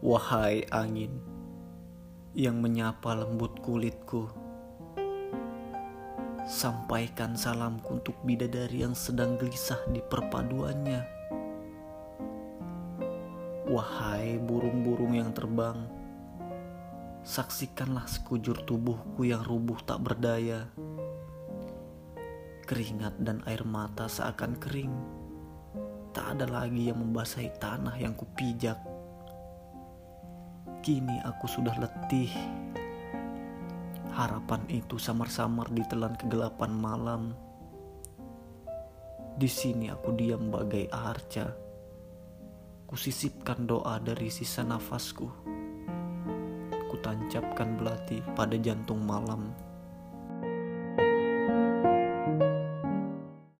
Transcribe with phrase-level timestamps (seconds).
[0.00, 1.12] Wahai angin
[2.32, 4.32] yang menyapa lembut kulitku,
[6.48, 11.04] sampaikan salamku untuk bidadari yang sedang gelisah di perpaduannya.
[13.68, 15.84] Wahai burung-burung yang terbang,
[17.20, 20.64] saksikanlah sekujur tubuhku yang rubuh tak berdaya.
[22.64, 24.96] Keringat dan air mata seakan kering,
[26.16, 28.80] tak ada lagi yang membasahi tanah yang kupijak.
[30.90, 32.34] Kini aku sudah letih.
[34.10, 37.22] Harapan itu samar-samar ditelan kegelapan malam.
[39.38, 41.54] Di sini aku diam bagai arca.
[42.90, 45.30] Kusisipkan doa dari sisa nafasku.
[46.90, 49.69] Kutancapkan belati pada jantung malam.